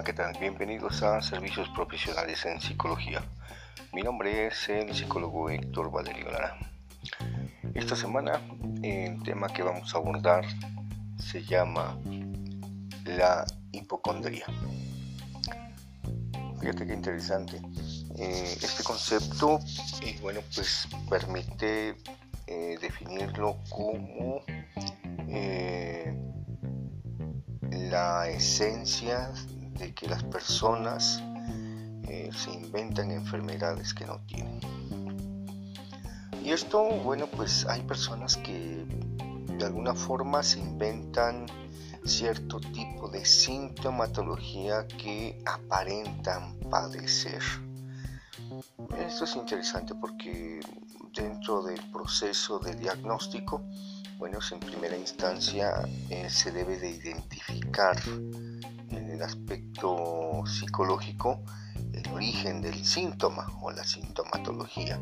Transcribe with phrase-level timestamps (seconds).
[0.00, 0.34] Hola, ¿qué tal?
[0.40, 3.22] Bienvenidos a Servicios Profesionales en Psicología.
[3.92, 6.56] Mi nombre es el psicólogo Héctor Valerio Lara.
[7.74, 8.40] Esta semana
[8.82, 10.46] el tema que vamos a abordar
[11.18, 11.98] se llama
[13.04, 14.46] la hipocondría.
[16.60, 17.60] Fíjate qué interesante.
[18.16, 19.60] Eh, este concepto,
[20.00, 21.94] eh, bueno, pues permite
[22.46, 24.40] eh, definirlo como
[27.70, 29.30] la esencia
[29.80, 31.22] de que las personas
[32.04, 34.60] eh, se inventan enfermedades que no tienen.
[36.44, 38.84] Y esto, bueno, pues hay personas que
[39.58, 41.46] de alguna forma se inventan
[42.04, 47.42] cierto tipo de sintomatología que aparentan padecer.
[48.98, 50.60] Esto es interesante porque
[51.14, 53.62] dentro del proceso de diagnóstico,
[54.18, 55.72] bueno, en primera instancia
[56.08, 58.79] eh, se debe de identificar en
[59.22, 61.42] aspecto psicológico
[61.92, 65.00] el origen del síntoma o la sintomatología.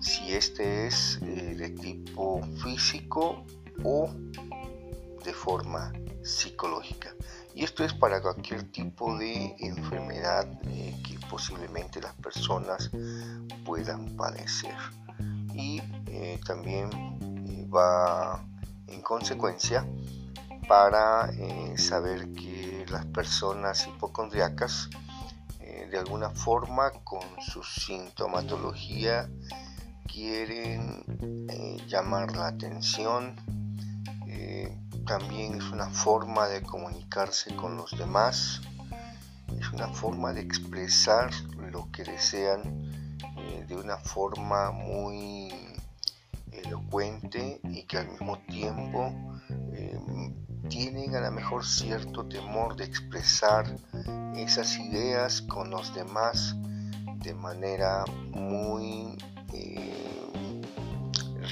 [0.00, 3.44] Si este es eh, de tipo físico
[3.84, 4.10] o
[5.24, 7.14] de forma psicológica.
[7.54, 12.90] Y esto es para cualquier tipo de enfermedad eh, que posiblemente las personas
[13.64, 14.74] puedan padecer.
[15.54, 15.82] Y
[16.46, 16.88] también
[17.70, 18.42] va
[18.86, 19.86] en consecuencia
[20.68, 22.59] para eh, saber que
[22.90, 24.90] las personas hipocondriacas
[25.60, 29.28] eh, de alguna forma con su sintomatología
[30.06, 31.04] quieren
[31.48, 33.36] eh, llamar la atención
[35.06, 38.60] también es una forma de comunicarse con los demás
[39.58, 41.30] es una forma de expresar
[41.72, 42.62] lo que desean
[43.66, 45.52] de una forma muy
[46.52, 49.29] elocuente y que al mismo tiempo eh,
[50.70, 53.66] tienen a lo mejor cierto temor de expresar
[54.36, 56.56] esas ideas con los demás
[57.16, 59.18] de manera muy
[59.52, 60.62] eh,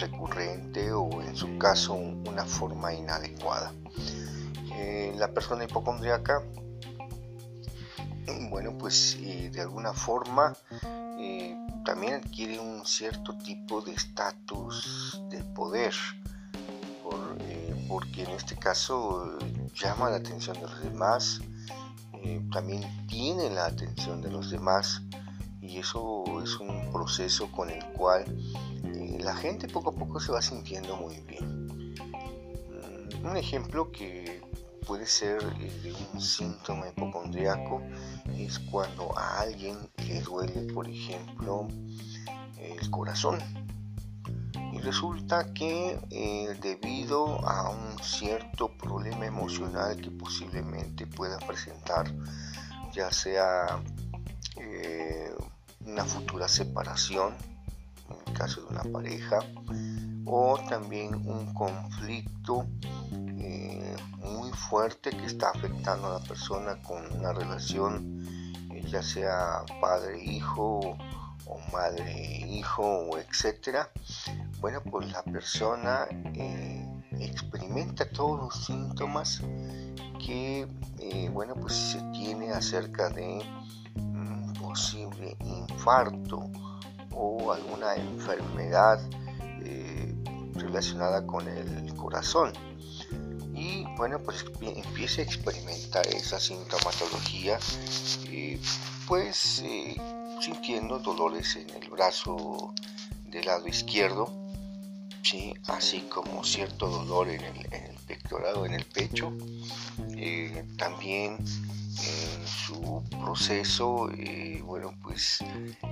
[0.00, 3.74] recurrente o en su caso una forma inadecuada.
[4.72, 6.42] Eh, la persona hipocondriaca,
[8.50, 10.54] bueno, pues de alguna forma
[11.88, 16.27] también adquiere un cierto tipo de estatus de poder, eh,
[17.88, 19.38] porque en este caso
[19.74, 21.40] llama la atención de los demás,
[22.22, 25.02] eh, también tiene la atención de los demás
[25.60, 28.24] y eso es un proceso con el cual
[28.84, 31.94] eh, la gente poco a poco se va sintiendo muy bien.
[33.22, 34.42] Mm, un ejemplo que
[34.86, 37.82] puede ser de un síntoma hipocondriaco
[38.36, 41.68] es cuando a alguien le duele, por ejemplo,
[42.58, 43.38] el corazón.
[44.82, 52.12] Resulta que eh, debido a un cierto problema emocional que posiblemente pueda presentar,
[52.92, 53.80] ya sea
[54.56, 55.34] eh,
[55.84, 57.34] una futura separación,
[58.08, 59.40] en el caso de una pareja,
[60.24, 62.66] o también un conflicto
[63.12, 68.18] eh, muy fuerte que está afectando a la persona con una relación
[68.88, 70.96] ya sea padre-hijo
[71.46, 73.90] o madre-hijo o etcétera
[74.60, 79.42] bueno pues la persona eh, experimenta todos los síntomas
[80.24, 80.66] que
[81.32, 83.40] bueno pues se tiene acerca de
[83.96, 86.50] un posible infarto
[87.12, 89.00] o alguna enfermedad
[90.58, 92.52] relacionada con el corazón.
[93.54, 97.58] Y bueno, pues empiece a experimentar esa sintomatología,
[98.26, 98.60] eh,
[99.06, 99.96] pues eh,
[100.40, 102.72] sintiendo dolores en el brazo
[103.24, 104.30] del lado izquierdo,
[105.22, 105.54] ¿sí?
[105.66, 109.32] así como cierto dolor en el, en el pectoral en el pecho.
[110.16, 114.08] Eh, también en su proceso,
[114.62, 115.38] bueno, pues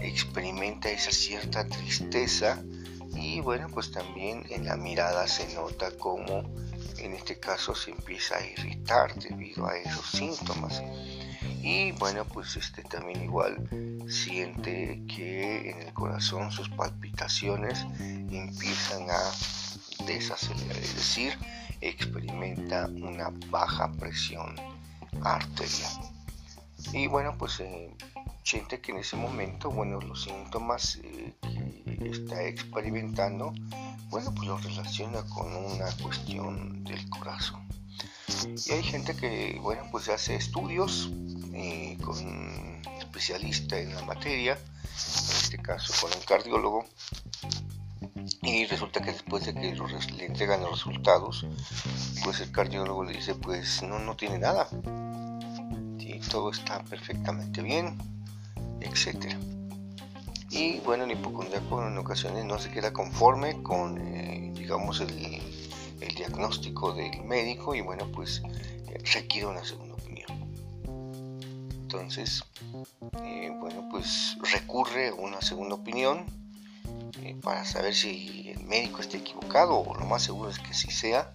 [0.00, 2.62] experimenta esa cierta tristeza
[3.14, 6.44] y bueno pues también en la mirada se nota como
[6.98, 10.82] en este caso se empieza a irritar debido a esos síntomas
[11.62, 13.68] y bueno pues este también igual
[14.08, 21.38] siente que en el corazón sus palpitaciones empiezan a desacelerar es decir
[21.80, 24.54] experimenta una baja presión
[25.22, 25.92] arterial
[26.92, 27.94] y bueno pues eh,
[28.42, 31.34] siente que en ese momento bueno los síntomas eh,
[32.04, 33.52] está experimentando,
[34.08, 37.66] bueno, pues lo relaciona con una cuestión del corazón.
[38.66, 41.10] Y hay gente que, bueno, pues hace estudios
[41.62, 46.86] eh, con un especialista en la materia, en este caso con un cardiólogo,
[48.42, 49.74] y resulta que después de que
[50.16, 51.46] le entregan los resultados,
[52.24, 54.68] pues el cardiólogo le dice, pues no, no tiene nada.
[56.30, 57.98] todo está perfectamente bien,
[58.80, 59.34] etc.
[60.50, 65.42] Y bueno, el hipocondriaco en ocasiones no se queda conforme con, eh, digamos, el,
[66.00, 68.42] el, diagnóstico del médico y bueno, pues
[69.12, 69.89] requiere una segunda.
[71.92, 72.44] Entonces,
[73.24, 76.24] eh, bueno, pues recurre a una segunda opinión
[77.20, 80.88] eh, para saber si el médico está equivocado o lo más seguro es que sí
[80.92, 81.34] sea.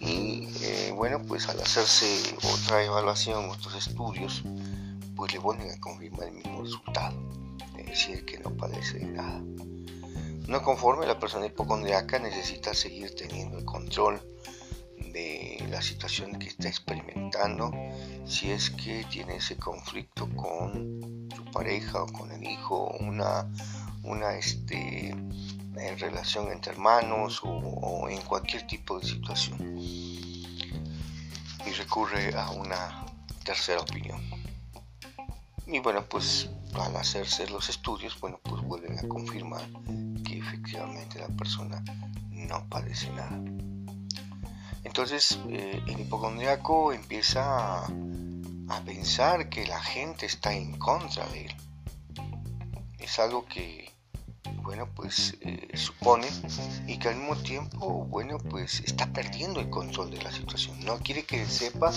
[0.00, 4.42] Y eh, bueno, pues al hacerse otra evaluación, otros estudios,
[5.14, 7.16] pues le vuelven a confirmar el mismo resultado,
[7.76, 9.40] es decir, que no padece de nada.
[10.48, 14.20] No conforme, la persona hipocondriaca necesita seguir teniendo el control
[15.12, 17.72] de la situación que está experimentando,
[18.26, 23.46] si es que tiene ese conflicto con su pareja o con el hijo, una,
[24.02, 29.78] una este, en relación entre hermanos o, en cualquier tipo de situación.
[29.78, 33.04] Y recurre a una
[33.44, 34.20] tercera opinión.
[35.66, 39.62] Y bueno, pues al hacerse los estudios, bueno, pues vuelven a confirmar
[40.24, 41.84] que efectivamente la persona
[42.30, 43.38] no padece nada.
[44.84, 47.88] Entonces eh, el hipocondriaco empieza a,
[48.84, 51.54] pensar que la gente está en contra de él.
[52.98, 53.92] Es algo que,
[54.62, 56.26] bueno, pues eh, supone
[56.86, 60.78] y que al mismo tiempo, bueno, pues está perdiendo el control de la situación.
[60.84, 61.92] No quiere que sepa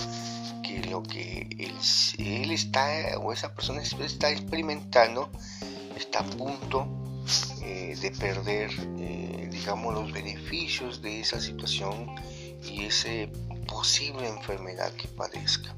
[0.62, 1.48] que lo que
[2.18, 5.30] él, está o esa persona está experimentando
[5.96, 6.88] está a punto
[7.62, 8.70] eh, de perder,
[9.50, 12.14] digamos, los beneficios de esa situación
[12.64, 13.08] y esa
[13.66, 15.74] posible enfermedad que padezca.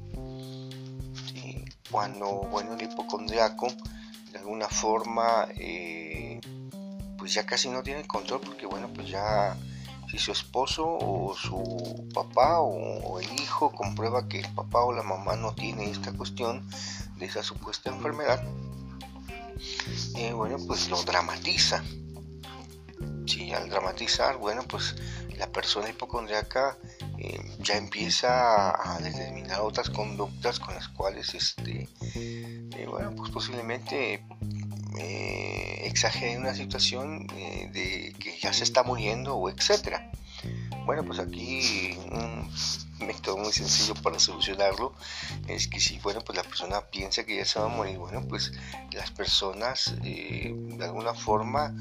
[1.91, 3.67] Cuando bueno, el hipocondriaco
[4.31, 6.41] de alguna forma eh,
[7.17, 9.55] pues ya casi no tiene control porque bueno pues ya
[10.09, 15.03] si su esposo o su papá o, el hijo comprueba que el papá o la
[15.03, 16.67] mamá no tiene esta cuestión
[17.17, 18.43] de esa supuesta enfermedad,
[20.15, 21.83] eh, bueno pues lo dramatiza.
[23.25, 24.95] Si al dramatizar, bueno pues
[25.37, 26.77] la persona hipocondriaca
[27.17, 34.25] eh, ya empieza a, determinar otras conductas con las cuales, este, eh, bueno, pues posiblemente
[34.99, 40.11] eh, exagere una situación de que ya se está muriendo o etcétera.
[40.85, 42.47] Bueno, pues aquí un
[43.07, 44.93] método muy sencillo para solucionarlo
[45.47, 48.23] es que si, bueno, pues la persona piensa que ya se va a morir, bueno,
[48.27, 48.53] pues
[48.91, 51.73] las personas de alguna forma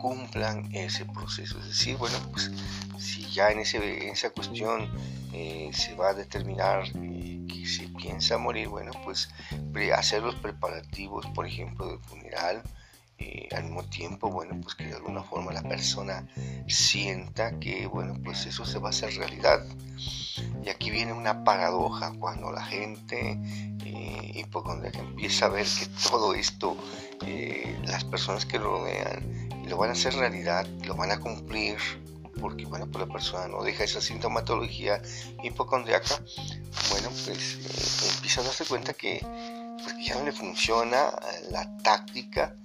[0.00, 1.60] cumplan ese proceso.
[1.60, 2.50] Es decir, bueno, pues
[2.98, 4.90] si ya en, ese, en esa cuestión
[5.32, 9.28] eh, se va a determinar eh, que se piensa morir, bueno, pues
[9.94, 12.62] hacer los preparativos, por ejemplo, del funeral,
[13.20, 16.26] eh, al mismo tiempo, bueno, pues que de alguna forma la persona
[16.66, 19.64] sienta que, bueno, pues eso se va a hacer realidad.
[20.64, 23.38] Y aquí viene una paradoja cuando la gente
[23.84, 24.46] eh,
[24.92, 26.76] que empieza a ver que todo esto,
[27.84, 31.76] las personas que lo rodean, lo van a hacer realidad, lo van a cumplir,
[32.40, 35.00] porque bueno, pues la persona no deja esa sintomatología
[35.42, 36.22] hipocondriaca,
[36.90, 39.20] bueno, pues eh, empieza a darse cuenta que,
[39.82, 41.10] pues, ya no le funciona
[41.50, 42.56] la táctica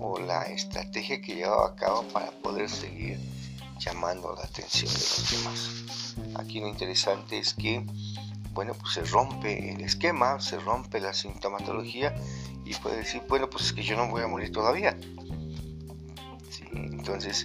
[0.00, 3.18] o la estrategia que llevaba a cabo para poder seguir
[3.78, 6.16] llamando la atención de los demás.
[6.36, 7.84] Aquí lo interesante es que,
[8.52, 12.14] bueno, pues se rompe el esquema, se rompe la sintomatología
[12.64, 14.96] y puede decir, bueno, pues es que yo no voy a morir todavía.
[16.72, 17.44] entonces,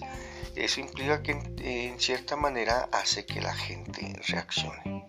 [0.55, 5.05] eso implica que en, cierta manera hace que la gente reaccione.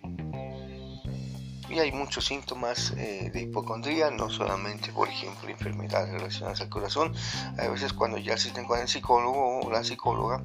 [1.71, 7.15] Y hay muchos síntomas eh, de hipocondría, no solamente, por ejemplo, enfermedades relacionadas al corazón.
[7.59, 10.43] A veces cuando ya asisten con el psicólogo o la psicóloga,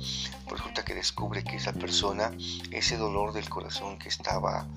[0.47, 2.31] resulta que descubre que esa persona,
[2.69, 4.67] ese dolor del corazón que estaba,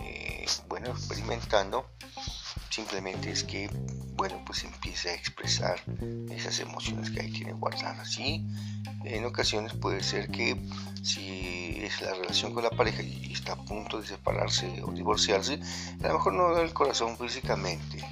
[0.00, 1.90] eh, bueno, experimentando,
[2.70, 3.68] simplemente es que,
[4.14, 5.78] bueno, pues empieza a expresar
[6.30, 8.18] esas emociones que ahí tiene guardadas.
[8.18, 8.46] Y
[9.04, 10.56] en ocasiones puede ser que
[11.02, 15.60] si es la relación con la pareja y está a punto de separarse o divorciarse,
[16.02, 18.04] a lo mejor no da el corazón físicamente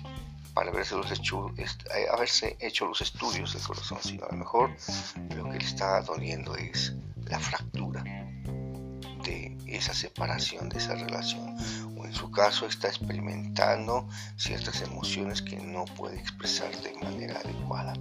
[0.54, 4.70] para haberse, los hecho, eh, haberse hecho los estudios del corazón, sino a lo mejor
[5.34, 6.94] lo que le está doliendo es
[7.26, 8.02] la fractura
[9.24, 11.56] de esa separación, de esa relación
[12.06, 17.94] en su caso está experimentando ciertas emociones que no puede expresar de manera adecuada.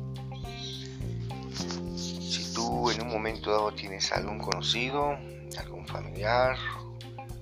[1.98, 5.17] Si tú en un momento dado tienes algún conocido,
[5.58, 6.58] algún familiar,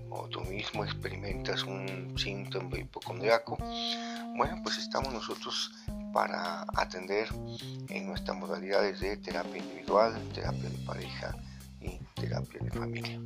[0.09, 3.57] o tú mismo experimentas un síntoma hipocondriaco,
[4.35, 5.71] bueno, pues estamos nosotros
[6.13, 7.27] para atender
[7.89, 11.35] en nuestras modalidades de terapia individual, terapia de pareja
[11.81, 13.19] y terapia de familia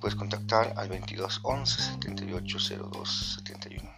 [0.00, 2.58] puedes contactar al 22 11 78
[2.90, 3.90] 02 71.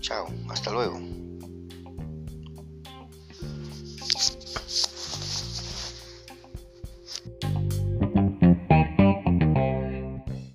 [0.00, 1.27] Chao, hasta luego.